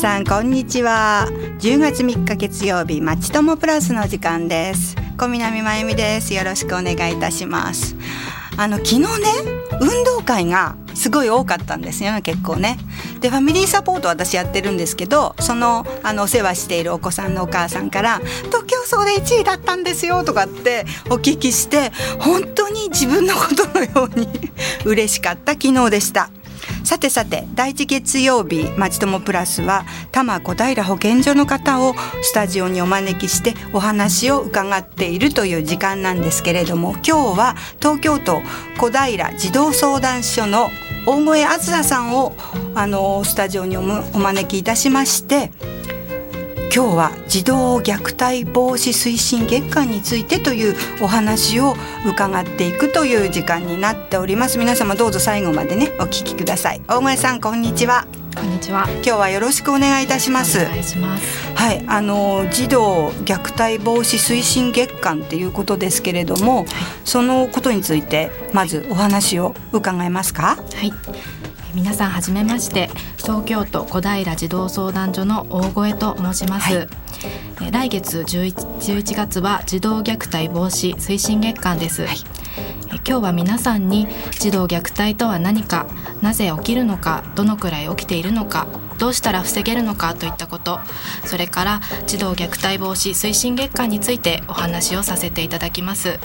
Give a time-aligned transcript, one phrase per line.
[0.00, 1.28] さんこんにちは。
[1.58, 4.96] 10月3日月曜日まちともプラスの時間です。
[5.18, 6.32] 小南真由美です。
[6.32, 7.96] よろしくお願いいたします。
[8.56, 9.06] あの昨日ね
[9.78, 12.78] 運動会がすごい多かったんですよね結構ね。
[13.20, 24.50] でファミリーサポート私やってるんですけどそのあのお世話しているお子さんのお母さんから「東京走で1位だったんですよ」とかってお聞きして本当に自分のことのように
[24.86, 25.52] 嬉しかった。
[25.52, 26.30] 昨日でした。
[26.84, 38.42] さてさて第一月曜日「まちともプラスは」多摩小平保健所の方をスタジオにお招きしてお話を伺っているという時間なんですけれども今日は東京都
[38.78, 40.70] 小平児童相談所の
[41.06, 42.34] 大越あずささんを
[42.74, 45.50] あのスタジオにお招きいたしまして
[46.72, 51.74] 今日は児童虐待防止推進月間についてというお話を
[52.06, 54.56] 伺っていくという時間になっております。
[54.56, 56.80] 皆様どうぞ最後までねお聞きください。
[56.86, 58.06] 大越さんこんにちは。
[58.36, 58.88] こんにちは。
[58.88, 60.60] 今日はよろしくお願いいたします。
[60.60, 61.52] お願いします。
[61.56, 66.66] はいあの児童虐待防止推進月間っていうことですけれども、はい、
[67.04, 70.56] そのことについてまずお話を伺えますか？
[70.56, 70.92] はい
[71.74, 76.86] 皆さんはじめまして東京都小平児童相談所の大越と申します、は
[77.68, 82.16] い、来月 11, 11月は児童虐待防止推進月間です、はい、
[83.06, 85.86] 今日は皆さんに児童虐待とは何か
[86.22, 88.66] なぜ起きるのかどのくらい起きているのか
[88.98, 90.80] どうしたら防げるのかといったこと
[91.24, 96.18] それから児童虐待防止推進月間についてお話をさせていただきます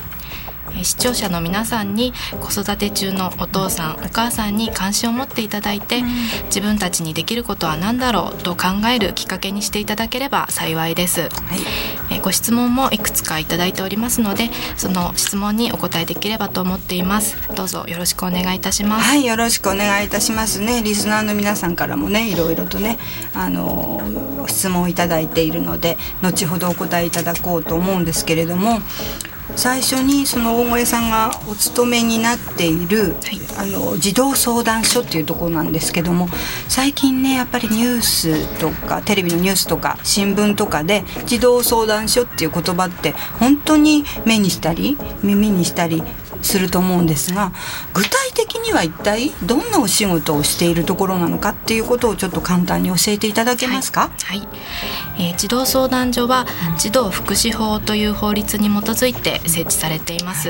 [0.83, 6.05] 視聴者の皆さんに子育て中のお父さんお母さんに関心を持っていただいて、うん、
[6.45, 17.35] 自分たちにできることは何だろうと考えるきっかけにしていただければ幸いです、はい、ご質問もいくつかいただいておりますのでその質問にお答えできればと思っています。
[17.55, 19.05] どうぞよろしくお願いいたします。
[19.05, 20.81] はいよろしくお願いいたしますね。
[20.83, 22.97] リスナーの皆さんからもねいろいろとね
[23.33, 24.01] あの
[24.47, 28.79] 質問をいただいているので後ほどお答えいただこうと思うんですけれども
[29.55, 36.27] 最初にその大越さんがお勤めになっている、はい、あの児童相談所っていうところなんですけども
[36.67, 46.03] 最近ねやっぱりニュースとかテレビのニュースとか新聞とかで児童相談所っていう言葉って本当に目にしたり耳にしたり
[46.45, 47.51] すると思うんですが
[47.93, 54.47] 具体的には一体どんなお仕事をしているところなのかっていうことをちょっと簡単に教えていただけますか、はい、はい、
[55.29, 56.45] えー、児童相談所は
[56.77, 60.49] 児童福祉法という法律に基づいて設置されています、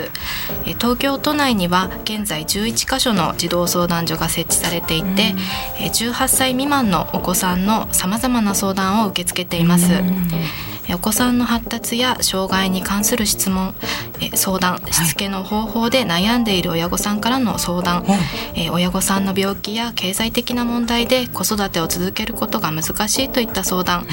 [0.65, 5.35] えー、東京都内には現在11カ所の児童相談所が設置されていて、
[5.79, 9.85] えー、18歳未満のお子さんのさまざまな相談を受け付けています、
[10.93, 13.73] お子さんの発達や障害に関する質問
[14.35, 18.15] 相談しつけの方法で悩んでいる親御さんからの相談、は
[18.55, 24.05] い、親御さんの病気や経済的な問題で子育てを続けることが難しいといった相談、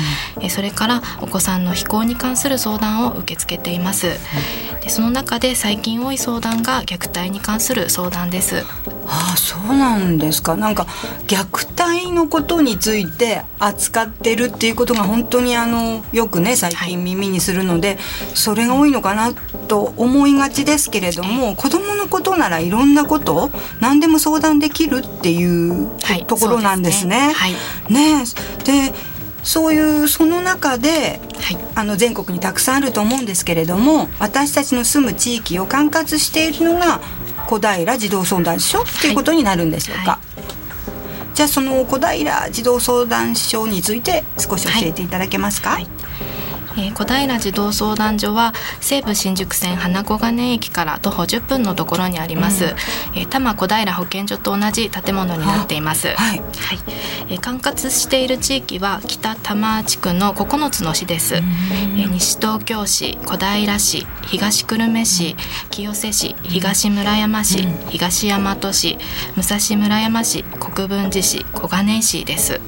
[0.42, 4.18] うん、それからお子さんの非行に関する相談を受け付けています、
[4.82, 8.64] でその中で最近多い相談が虐待に関する相談です。
[9.06, 10.56] ああそうなんですか。
[10.56, 10.86] なんか
[11.26, 17.98] 虐待のことについて扱ってるっていうことが本当にあのよくね最近耳にするので、はい、
[18.34, 19.32] それが多いのかな
[19.66, 23.50] と思いがちですけれども子どものことならいろんなこと
[23.80, 25.90] 何でも相談できるっていう
[26.26, 27.32] ところなんですね。
[27.34, 27.52] はい、
[27.92, 28.24] ね
[28.64, 28.94] で
[29.42, 37.00] そういうその中で、はい、あの全国にたくさんあると思うんですけれども私たちの住む地域を管轄しているのが
[37.48, 40.20] 小平児童相談所っていうことになるんでしょうか、は
[41.32, 45.88] い、じゃあその小平児童相談所について少し教えていただけますか、はい
[46.76, 56.46] えー、小平児童相談所は西武新宿線花小金駅から徒歩10分のところにあります、うん、えー、多摩小平保健所と同じ建物になっています、はい、はい、
[57.30, 65.36] えー、管轄している地域は北多摩地区の9つの市です、えー、西東京市小平市東久留米市
[65.70, 68.98] 清瀬市東村山市、うん、東大和市
[69.36, 72.60] 武蔵村山市国分寺市小金井市です。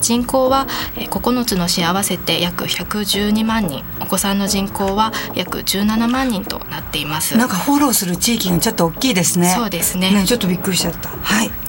[0.00, 7.36] 人口は9つの市合わせて約112 12万人お子さんの人口は約17万人となっています。
[7.36, 9.54] なんかフォローする地域がちょっと大きいですね。
[9.56, 10.10] そうですね。
[10.10, 11.08] ねちょっとびっくりしちゃった。
[11.08, 11.67] はい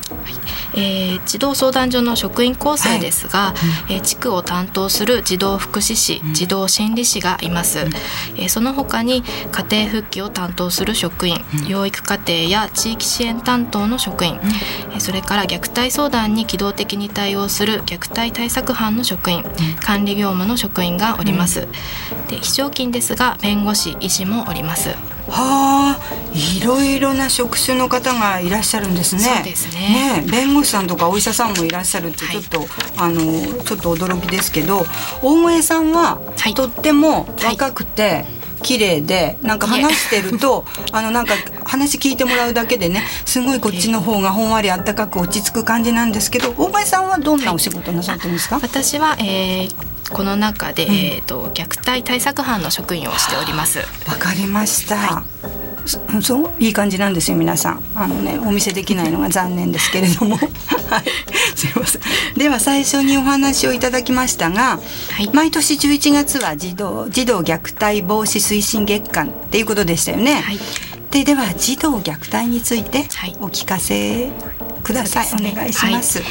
[0.74, 3.54] えー、児童相談所の職員構成ですが、は
[3.90, 7.88] い、えー、地区を担当する児童福祉士、児童心理士がいます、うん、
[8.36, 14.40] えー、その他に家庭復帰を担当する職員、うん、養育課程や地域支援担当の職員、
[14.94, 19.44] うん、それから虐待相談に機動的に対応する虐待対策班の職員、
[19.82, 21.68] 管理業務の職員がおります、
[22.30, 26.00] で非常勤ですが弁護士医師もおりますはあ、
[26.34, 29.22] いろいろな職種の方がいらっしゃるんですね。
[29.22, 30.24] そうですね。
[30.24, 32.68] ね弁護士さんとかお医者さんもいらっしゃるってちょっと、はい、
[32.98, 34.86] あのちょっと驚きですけど、
[35.22, 38.10] 大越さんは、はい、とっても若くて。
[38.10, 41.34] はい綺麗でなんか話してるとあのなんか
[41.64, 53.80] 話聞いてもらうだけでねすごいこっちの方がほんわりあったかく落ち着く感じなんですけど大林さんはどんなお仕事なさってるんですか、はい、私は、えー、この中で、うん、えーと、虐待対策班の職員をしております。
[54.08, 56.22] わかりました、はい。
[56.22, 57.84] そういい感じなんですよ皆さん。
[57.96, 60.36] あのねお見せできないのが残念ですけれども。
[60.38, 61.04] はい。
[61.56, 62.02] すいません。
[62.36, 64.80] では最初にお話をいただきましたが、
[65.12, 70.60] はい、毎年11月は児童児童虐待防止推進月間っていうことでしたよね、はい、
[71.12, 73.00] ででは児童虐待について
[73.42, 74.30] お聞かせ
[74.84, 76.22] ください、はい、お願いします、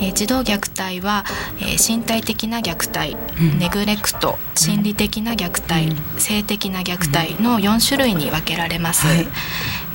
[0.00, 1.24] えー、児童虐待は、
[1.58, 9.26] えー、身体的な虐待、うん、ネグレクト心理的な虐待、うん、性的な虐待の4種類に分けられます、はい、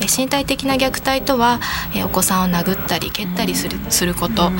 [0.00, 1.60] えー、身体的な虐待とは、
[1.94, 4.50] えお子さんを殴ったり蹴ったりするすること、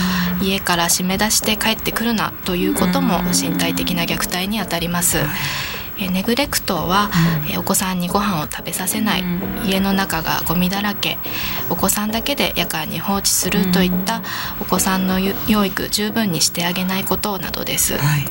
[0.43, 7.11] 家から締め出して帰ってくるなということも身体的な虐待にあたります、はいえネグレクトは、
[7.51, 9.25] えお子さんにご飯を食べさせない、
[9.65, 11.19] 家の中がゴミだらけ。
[11.71, 14.23] お子さんだけで夜間に放置するといった
[14.61, 18.25] お子さんの養育十分にしてあげないことなどです、はい、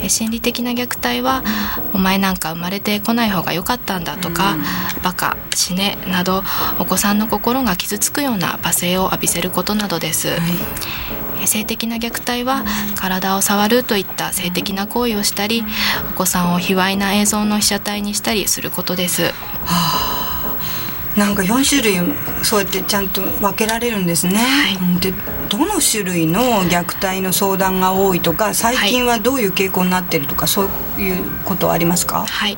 [0.00, 1.42] え心理的な虐待は
[1.94, 4.56] 「お前なんか生まれてこない方が良かったんだ」とか
[5.02, 6.42] 「バカ死ね」など
[6.78, 10.38] お子さんの心が傷つくような罵声を浴びせることなどです、はい
[11.46, 12.64] 性的な虐待は
[12.96, 15.64] 体を触るといった性的な行為をしたり
[16.10, 19.24] お子さんを卑猥な映像の被写体にしたりすることです。
[19.24, 19.32] は
[19.66, 20.56] あ、
[21.18, 22.00] なんか4種類
[22.42, 24.36] そうやってちゃんと分けられるんですね。
[24.36, 25.12] はい、で
[25.48, 32.56] どの種類の虐待の相談が多いとか最近はどういう傾向になってるとか、はい、そういうことはありますか、はい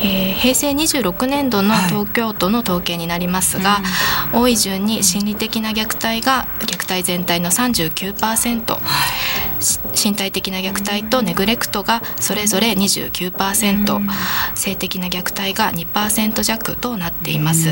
[0.00, 8.80] えー、平成26年度の東京都の統計になりますが、はい、多い順に心理的な虐待が虐待全体の39%、はい、
[9.94, 14.08] 身体的な虐待とネグレクトがそれぞれ29%、うん、
[14.54, 17.68] 性的な虐待が2%弱となっています。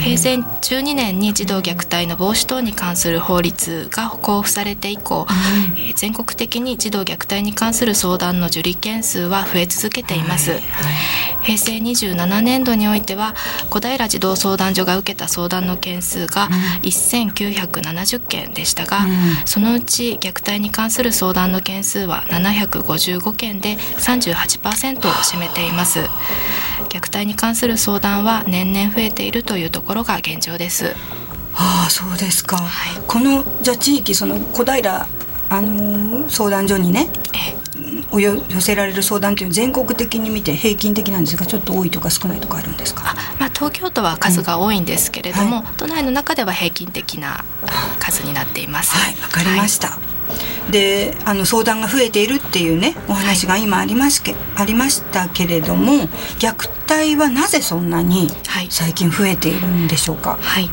[0.00, 10.52] 平成12年に児童虐待の防止等に関する法律が交付されて以降、う全国的に児童虐待に関する相談の受理件数は増え続けています。
[10.52, 13.34] はい平成27年度においては
[13.70, 16.48] 小平児童相談所が受けた相談の件数が
[16.82, 26.00] 1970件でしたが、うん、そのうち虐待に関する相談の件数は755件で38%を占めています。
[26.90, 30.94] 虐待に関する相談は年々増えているというところが現状です。
[31.54, 35.08] ああそうですか、はい、このじゃあ地域その小平
[35.48, 37.10] あのー、相談所にね
[38.10, 43.14] およ寄せられる相談という全国的に見て平均的なんですがちょっと多いとか少ないとかあるんですか？
[43.38, 47.44] まあ、東京都は数が多いんですけれども、うんはい、都内の中では平均的な
[47.98, 48.94] 数になっています。
[48.96, 49.88] はい、わかりました。
[49.88, 49.98] はい、
[50.70, 55.92] であの相談が増えているっていうねお話が今ありますけ、はい、ありましたけれども
[56.38, 58.28] 虐待はなぜそんなに
[58.68, 60.38] 最近増えているんでしょうか？
[60.40, 60.68] はい、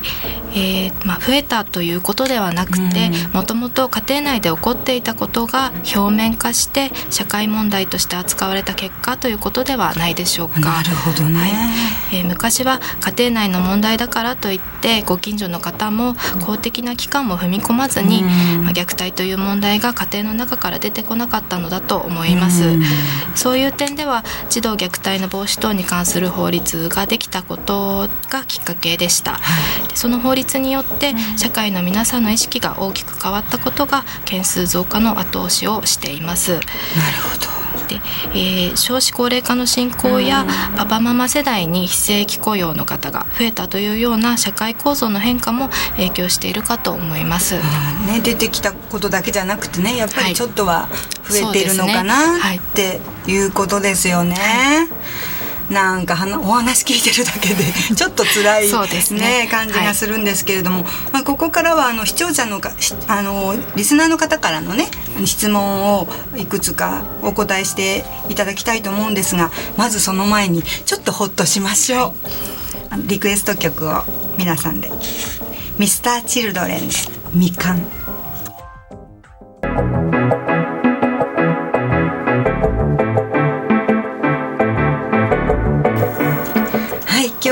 [0.52, 10.60] えー、まあ、増えたということではなくてもともと家庭内で起こっていたことが表面化して社会問題として扱われた結果ということではないでしょうか。
[10.60, 11.46] なるほどね、は
[12.12, 16.14] い、えー、昔は家庭内の問題だからといってご近所の方も
[16.44, 22.78] 公的な機関も踏み込まずに、まあ、虐待という問題が家庭の中から出てこなかったのだと思います。
[23.34, 29.40] そういう点では児童虐待の防止等に関する法律ができたことがきっかけでした。
[29.94, 36.52] その法律によって社会の皆さんの意識が大きく変わったことが件数増加の後押しをしています。
[36.52, 36.62] なる
[37.22, 37.57] ほど
[37.88, 37.96] で、
[38.32, 47.54] えー、少子高齢化の進行やパパママ世代に非正規雇用の方が増えたというような社会構造の変化も影響しているかと思います。
[48.06, 50.88] ね、出てきたことだけじゃなくてねやっぱりちょっとは
[51.28, 54.36] 増えているのかな、はい、っていうことですよね。
[54.36, 55.27] はい
[55.70, 58.72] なんかお話聞いてるだけで ちょっと辛い
[59.12, 62.72] ね、ね感じがするんですけれども、はい、まあ、ここからはあの視聴者のか
[63.06, 64.88] あのリスナーの方からのね
[65.24, 72.28] 質問をいくつかお答えしていただきたいと思うんですがまずその前にちょっとほっとしましょう。
[73.06, 74.04] リクエスト曲を
[74.38, 74.90] 皆さんで。
[75.78, 76.94] ミスターチルドレンで
[77.32, 77.97] みかん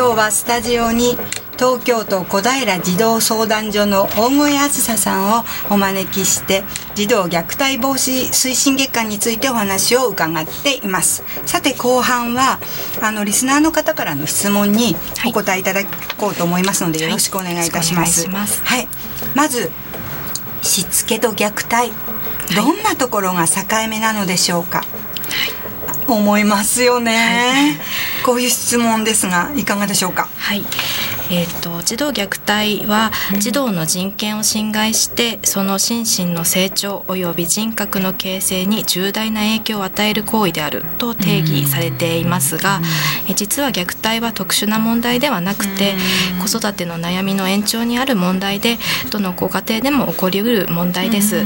[0.06, 1.18] 今日はスタジオに
[1.58, 6.62] 東京都小平児童相談所の大越あずささんをお招きして
[6.94, 11.24] 児童虐待防止推進月間についてお話を伺っています。
[11.44, 12.60] さて後半は
[13.02, 14.94] あのリスナーの方からの質問に
[15.26, 15.80] お答えいただ
[16.16, 18.28] こうと思いますので、よろしくお願いいたします。
[18.28, 18.86] はい、
[19.34, 19.72] まず
[20.62, 21.90] しつけと虐待。
[22.54, 24.84] どんなところが境目なのでしょうか、
[26.14, 30.28] 思いますよね、はい、こういう質問ですがいかがでしょうか？
[30.36, 30.64] はい
[31.30, 42.80] えーと、児童虐待は児童の人権を侵害してその心身の成長及び人格の形成に重大な影響を与える行為であると定義されていますが、
[43.28, 45.94] え実は虐待は特殊な問題ではなくて
[46.40, 48.78] 子育ての悩みの延長にある問題で
[49.10, 51.44] どのご家庭でも起こりうる問題です、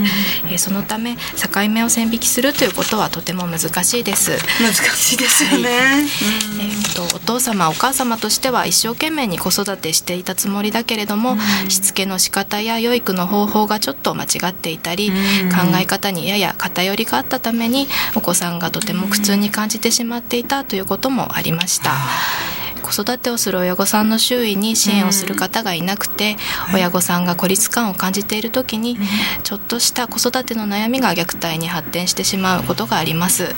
[0.52, 4.32] えそのため境目を線引きするということはとても難しいです。
[4.60, 11.34] 難しいですよね、はい、えーと、とお父様お母様としては一生懸命に子育てしていたつもりだけれども、う
[11.66, 15.14] ん、しつけの仕方や養育の方法がちょっと間違っていたり、うん、
[15.50, 22.59] 考え方にやや偏りがあったためにお子さんがとても苦痛に感じてしまっていたということもありました。
[22.90, 26.36] 子育てをする親御さんの周囲に支援をする方がいなくて、
[26.70, 28.98] うん、親御さんが孤立感を感じている時に、
[29.44, 33.54] ちょっとした子育ての悩みが虐待に発展してしまうことがあります。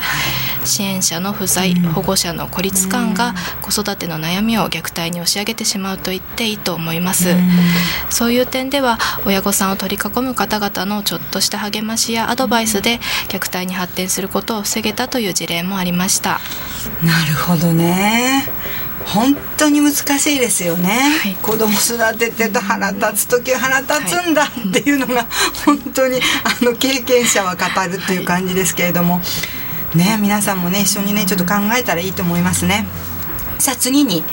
[0.67, 7.35] 支援者の不在、保護者の孤立感が子育ての悩みを虐待に押し上げてしまうと言っていいと思います。
[8.11, 16.39] そういう点では親御さんを取り囲む方々のちょっとした励ましやアドバイスで虐待に発展することを防げたという事例もありました。
[17.03, 18.47] なるほどね。
[19.07, 20.91] 本当に難しいですよね、
[21.23, 25.27] はい、子供育ててと腹立つ時は腹立つんだっていうのが
[25.65, 29.21] 本当にあの経験者は語るっていう感じですけれども、
[29.95, 32.87] ね皆さんもね一緒にねちょっと考えたらいいと思いますね。
[33.59, 34.25] さあ次に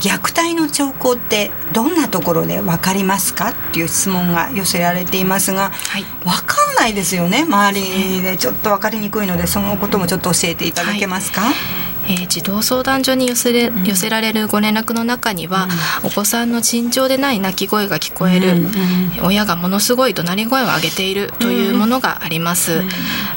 [0.00, 8.36] 虐待の兆候ってどんなところで分かりますかっていう質問が寄せられていますが、はい、分かんないですよね周りで。
[8.36, 15.68] ちょっと分かりにくいのでそのこともちょっと教えていただけますか、はいえー、児童相談所に寄せれ寄せられるご連絡の中には、
[16.02, 22.88] うん、お子さんの尋常でない泣き声が聞こえる、うん、親がものすごい怒鳴り声を上げているというものがあります、うん、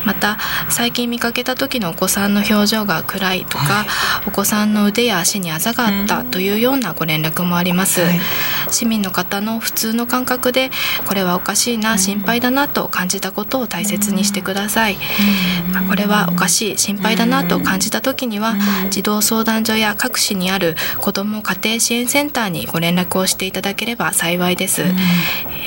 [0.06, 0.38] また
[0.70, 3.88] 最近見かけた時のお子さんの表情が暗いとか、はい、
[4.28, 8.20] お子さんの腕や足にあざがあったというようなご連絡もあります、はい、
[8.70, 10.72] 市民の方の普通の感覚で
[11.08, 14.98] これはおかしいな心配だなと感じたことを大切にしてください、
[15.74, 18.56] まあ、これはおかしい心配だなと感じた時には
[18.90, 24.84] 児童相談所や各市にある子ども家庭支援センターにご連絡をしていただければ幸いです、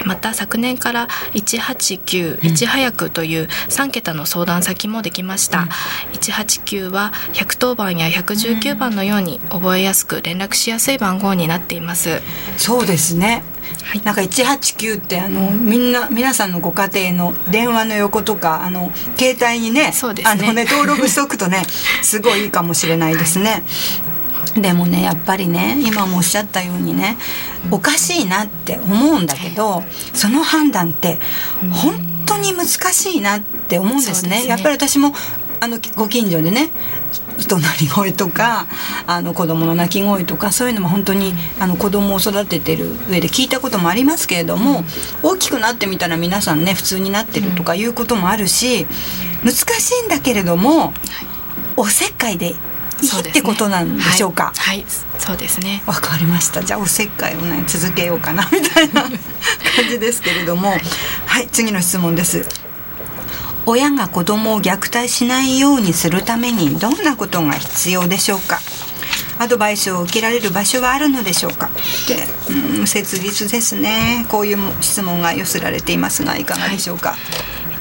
[0.04, 5.68] また昨年から189いち早くという3桁の相談先もできました、
[6.12, 12.22] 189は110番や119番のように覚えやすく連絡しやすい番号になっています。
[12.56, 13.42] そうですね
[13.84, 19.92] はい、なんか189ってあのみんな皆さんのご家庭の電話の横とかあの携帯にね、ね、
[20.24, 21.62] あのね登録しておくとね
[22.02, 23.62] すごいいいかもしれないですね。
[24.56, 27.16] でもねやっぱりね今もおっしゃったようにね
[27.70, 31.18] おかしいなって思うんだけどその判断って
[31.72, 34.38] 本当に難しいなって思うんですね。
[34.40, 34.46] すね。
[34.46, 35.12] やっぱり私も
[35.60, 36.70] あのご近所でね
[37.48, 38.66] 怒鳴り声とか
[39.06, 44.84] あの子供の泣き声とかそういうのも本当にあの子供を育ててる上で聞いたこともありますけれども
[45.22, 48.86] 大きくなってみたら皆さんね普通になってるとかいうこともあるし
[49.42, 50.94] 難しいんだけれども
[51.76, 52.54] おせっかいでいい
[53.30, 54.52] ってことなんでしょうか？
[54.56, 54.86] はい、はい、
[55.18, 55.82] そうですね。
[55.86, 56.62] わかりました。
[56.62, 59.10] じゃあおせっかいをね続けようかなみたいな 感
[59.90, 60.78] じですけれども、
[61.26, 62.46] はい、次の質問です。
[63.66, 68.60] 親が子供を虐待しないようにするためにどんなことが必要でしょうか？
[69.38, 71.68] アドバイスを受けられる場所はあるのでしょうか？
[71.68, 71.70] っ
[72.06, 74.26] て、うん、切実ですね。
[74.30, 77.18] こういう質問が寄せられていますがいかがでしょうか、はい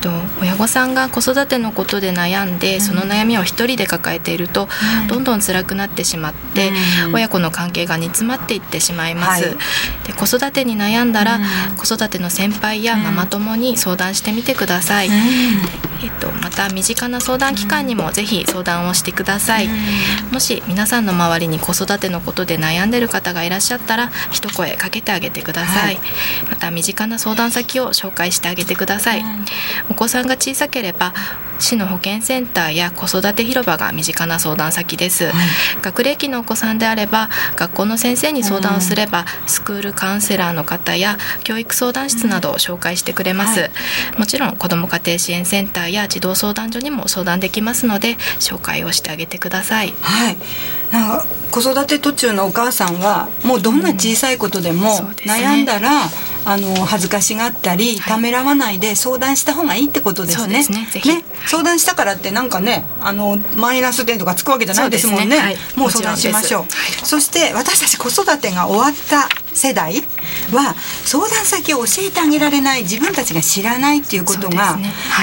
[0.03, 4.67] と親御さんが子育てのことで悩んで、その悩みを一人で抱えていると、
[5.07, 6.71] どんどん辛くなってしまって、
[7.13, 9.43] 親子の関係が煮詰まっていってしまいます。
[9.45, 9.57] はい、
[10.05, 11.39] で子育てに悩んだら、
[11.77, 15.09] 子育ての先輩やママ友に相談してみてください。
[16.03, 19.69] えっと、また身近な相談機関にもぜひ相談をしてください、
[20.31, 26.05] もし皆さんの周りに子育てのことで悩んでる方がいらっしゃったら一声かけてあげてください、はい、
[26.49, 29.23] また身近な相談先を紹介してあげてください、
[29.89, 31.13] お子さんが小さければ
[31.59, 35.33] 市の保健センターや子育て広場が身近な相談先です、はい、
[35.81, 49.93] 学齢期のお子さんであれば学校の先生に相談をすれば、スクールカウンセラーの方や教育相談室などを紹介してくれます、はい、もちろん子ども家庭支援センターや児童相談所にも相談できますので紹介をしてあげてください。
[50.01, 50.37] はい。
[50.91, 54.87] なんか子育て途中のお母さんはもうどんな小さいことでも
[55.25, 55.89] 悩んだら、
[56.45, 60.63] あの恥ずかしがったり、ためらわないで相談した方がいいってことですね。
[60.67, 60.87] ね。
[61.05, 61.23] ね。
[61.47, 65.25] 相談したからってなんかねあのマイナス点とかつくわけじゃないですもんね。
[65.25, 65.37] ね。
[65.37, 66.65] はい、もう相談しましょう。
[67.05, 69.95] そして私たち子育てが終わった世代
[70.51, 74.77] は相談先を教えてあげられない自分たちが知らないっていうことが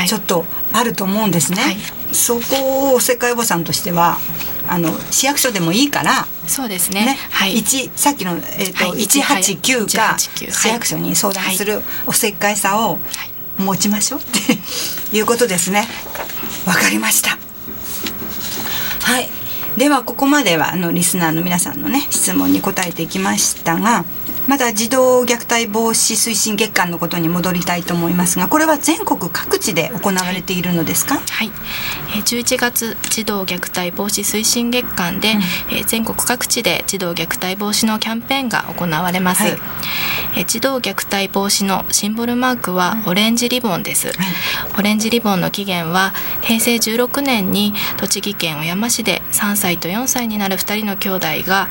[0.06, 1.76] ちょっとあると思うんですね。
[2.12, 4.18] そこを世界おばさんとしては
[4.68, 7.04] あの市役所でもいいからそうですね。
[7.04, 7.62] ね、はい、
[7.94, 12.98] さっきの、えーとはい、189が市役所に相談するおせっかいさを
[13.58, 14.22] 持ちましょうっ
[15.10, 15.86] ていうことですね。
[16.66, 17.30] わかりました。
[19.02, 19.28] はい。
[19.76, 24.04] ではここまではあのリスナーの皆さんのね質問に答えていきましたが
[24.50, 31.20] まだ児童虐待防止推進月間のことに戻りたいと思いますがこれは全国各地で行われているのですか？
[31.20, 31.52] はい、
[32.16, 35.38] えー、11月児童虐待防止推進月間で、うん、
[35.76, 39.52] えー、全国各地で児童虐待防止のキャンペーンが行われます、はい、
[40.36, 44.16] えー、児童虐待防止のシンボルマークはオレンジリボンです、はい、
[44.80, 51.68] オレンジリボンの起源は平成16年に栃木県小山市で3歳と4歳になる2人の兄弟が、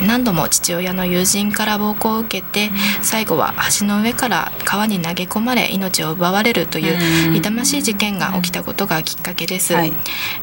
[0.00, 2.70] うん、何度も父親の友人から暴行を受けて
[3.02, 9.92] 最後は橋の上から川に投げ込まれ命を奪われるという痛ましい事件が起きたことがきっかけです、はい、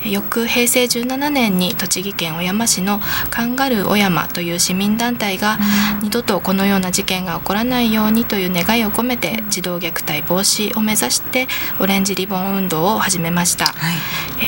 [0.06, 3.00] 翌平成17年に栃木県小山市の
[3.30, 5.58] カンガルー小山という市民団体が
[6.02, 11.48] 二度とこのような事件が起こらないようにという願いを込めて児童虐待防止を目指して
[11.80, 13.72] オレンジリボン運動を始めました、は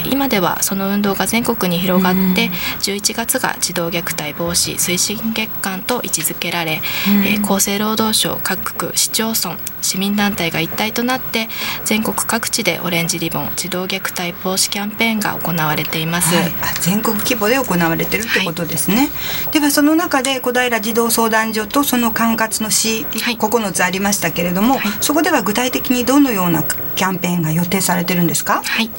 [0.03, 2.50] い、今ではその運動が全国に広がって
[2.82, 11.48] 11月が児童虐待防止推進月間と位置づけられ、えー、厚生労働省各区市町村市民団体が一体となって
[11.84, 28.64] 全国各地でオレンジリボン児童虐待防止キャンペーンが行われています、はい、全国規模で行われてるってことですね、はい、ではその中で小平児童相談所とその管轄の市、はい、9つありましたけれども、そこでは具体的にどのようなキャンペーンが予定されてるんですか？
[28.64, 28.90] はい、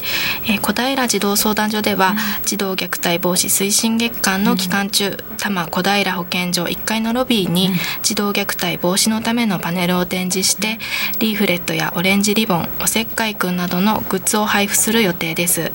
[0.45, 7.73] えー、小平児童相談所では、うん、児童虐待防止推進月間の期間中、うん、多摩小平保健所1階のロビーに、うん、
[8.03, 10.77] 児童虐待防止のためのパネルを展示して
[11.19, 15.71] リーフレットやオレンジリボンおせっかいくんなどのグッズを配布する予定です、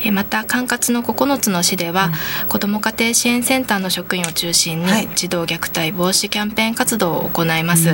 [0.00, 2.10] えー、また管轄の9つの市では、
[2.48, 7.92] 子ども家庭支援センターの職員を中心に、児童虐待防止キャンペーン活動を行います、え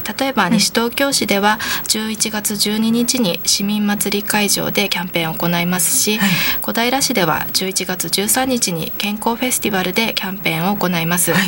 [0.00, 6.30] ー、例えば西東京市では11月12日に市民祭り会場でキャンペーンを行いますし、はい、
[6.62, 11.38] 小平市では11月13日に健康フェスティバルでキャンペーンを行います、は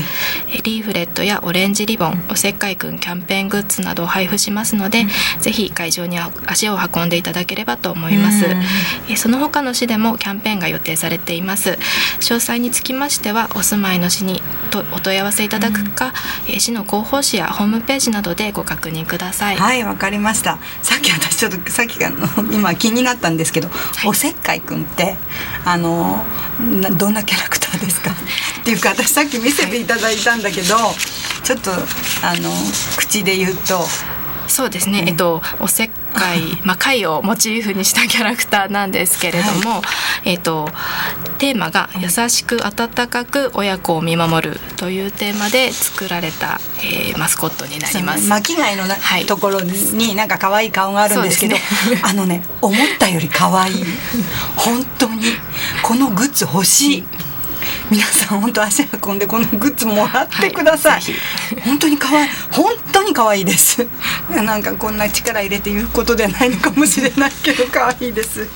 [0.49, 8.45] い、リーフレットやオレンジリボンおせっかいくんキャンペーングッズなどを配布しますので、うん、ぜひ会場に足を運んでいただければと思います、
[9.09, 11.79] えその他の市でもキャンペーンが予定されています。
[12.21, 16.13] 詳細につきましてはお住まいの市にとお問い合わせいただくか、
[16.47, 19.57] うん、市の広報誌やホームページなどでご確認ください。
[19.57, 20.59] はいわかりました。
[20.83, 22.13] さっき私ちょっとさっきが
[22.53, 25.17] 今気になったんですけど、はい、おせっかいくんって
[25.65, 26.23] あの
[26.99, 28.11] どんなキャラクターですか？
[28.11, 30.95] っていうか私さっき見せていただいたんだけど、はい、
[31.49, 32.51] ちょっとあの
[32.99, 33.79] 口で言うと。
[34.49, 39.79] そうですね、うん、えっとおせっかい、 まあ、貝をモチーフにしたキャラクターなんですけれども、は
[40.25, 40.69] い、えっと
[41.37, 48.27] テーマが「優しく温かく親子を見守る」というテーマで作られた、えー、マスコットになります。
[48.27, 51.63] 巻貝のな、はい、ところになんか可愛い顔があるんですけど、ね、
[52.03, 53.85] あのね思ったより可愛い。
[54.57, 55.37] 本当に。
[55.83, 57.05] このグッズ欲しい。
[57.91, 61.11] 皆さん本当足運んでこのグッズもらってください、は
[61.57, 62.29] い、本当に可愛い。
[62.53, 63.87] 本当に可愛いです。
[64.31, 68.47] なんかこんな力入れて言うことではないのかもしれないけど可愛いです。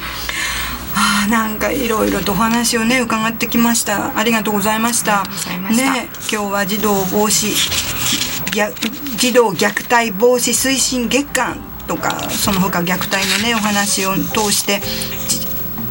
[0.94, 4.18] あなんかいろいろとお話をね伺ってきました。
[4.18, 5.24] ありがとうございました。
[5.70, 7.54] ね今日は児童防止
[9.16, 11.56] 児童虐待防止推進月間
[11.88, 14.80] とかその他虐待のねお話を通して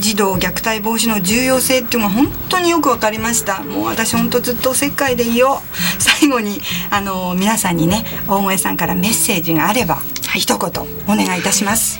[0.01, 3.63] 児童虐待防止の重要性っていうのが本当によく分かりました。
[3.63, 5.61] もう私本当ずっとおせっかいでいよ。
[5.61, 6.59] う最後に
[6.89, 10.03] あの皆さんにね大声さんからメッセージがあれば、は
[10.37, 10.69] い、一言
[11.07, 11.90] お願いいたします。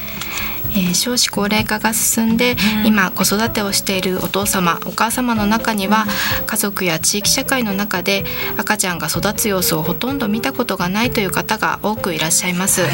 [0.72, 6.06] えー、少子高齢化が進んで、うん、今子育てをしているお父様お母様の中には
[6.46, 8.24] 家族や地域社会の中で
[8.58, 12.88] 赤ちゃんが育つ様子をほとんど見たことがないという方が多くいらっしゃいます、は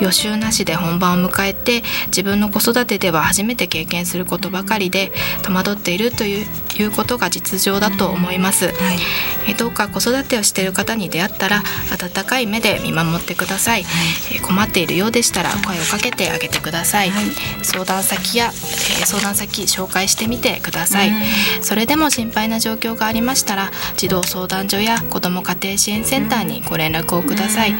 [0.00, 5.12] い、予習なしで本番を迎えて自分の子育てでは初めて経験することばかりで
[5.42, 6.46] 戸惑っているという
[6.82, 8.98] いうことが実情だと思います、はい、
[9.48, 11.62] えどうか子育てをしている方に出会ったら
[11.92, 13.84] 温かい目で見守ってください、
[14.34, 17.10] え困っているようでしたら声をかけてあげてください、
[17.62, 21.12] 相談先や、え相談先紹介してみてください、
[21.60, 27.74] それでも心配な状況がありましたら児童相談所や子ども家庭支援センターにご連絡をください、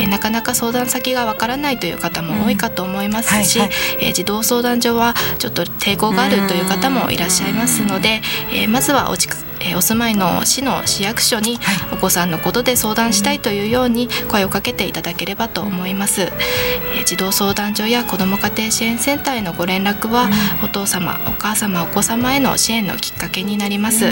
[0.00, 3.60] えなかなか相談先がわからないという方も多いかと思いますし、
[4.00, 8.20] え児童相談所はちょっと抵抗があるという方もいらっしゃいますので、
[8.52, 11.58] えまずはお近くえお住まいの市の市役所に
[11.92, 20.28] お子さんのことで相談したいというように声をかけていただければと思います、え児童相談所や子ども家庭支援センターへのご連絡は、
[20.62, 24.06] お父様お母様お子様への支援のきっかけになります、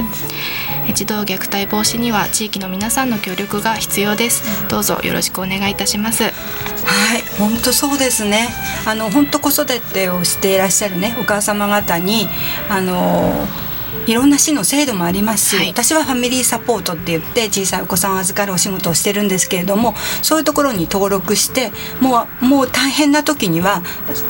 [0.88, 4.68] え児童虐待防止には地域の皆さんの協力が必要です。
[4.68, 6.24] どうぞよろしくお願いいたします。
[6.24, 6.32] はい
[7.38, 8.48] 本当そうですね。
[8.87, 12.28] あの本当子育てをしていらっしゃるねお母様方に
[12.68, 13.46] あの
[14.06, 23.82] いろんな市の制度もありますし、はい、私はファミリーサポートって言って小さいお子さんを預かるお仕事をしてるんですけれどもそういうところに登録してもうもう大変な時には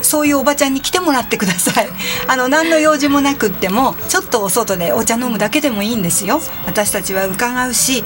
[0.02, 1.88] そういうおばちゃんに来てもらってください。
[2.28, 6.40] あの何の用事もなくってもちょっとお外でお茶飲むだけでもいいんですよ。
[6.66, 8.04] 私たちは伺うし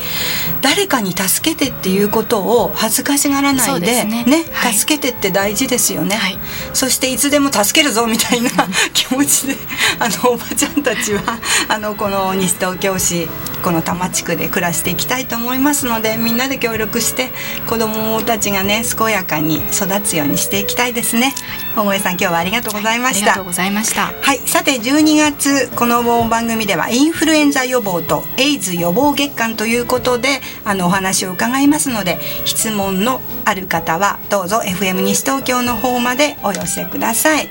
[0.61, 6.39] 誰かに助けてっていうことを恥ずかしがらないでね、ねはい、助けてって大事ですよね、はい、
[6.75, 8.51] そしていつでも助けるぞみたいな
[8.93, 9.57] 気持ちで
[9.99, 11.39] あのおばちゃんたちは
[11.69, 13.29] あのこの西東京市
[13.63, 17.31] この多摩地区で暮らしていきたいと思いますのでみんなで協力して
[17.67, 21.35] 子どもたちがね健やかに育つようにしていきたいですね。
[21.77, 23.21] 大越さん今日はありがとうございました。
[23.21, 24.13] ありがとうございました。
[24.21, 37.49] はいさて12月この番組ではインフルエンザ予防とエイズ予防月間ということであのお話を伺いますので質問のある方はどうぞ FM 西東京の方までお寄せください。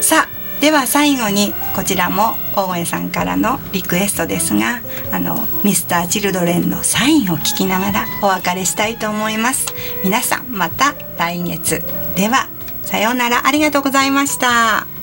[0.00, 4.80] さあでは最後にこちらも大江さんからのリクエストですが
[5.12, 9.66] あのミスターチルドレンのサインを聞きながらお別れしたいと思います。
[10.02, 11.82] 皆さんまた来月。
[12.16, 12.48] では
[12.82, 14.93] さようならありがとうございました。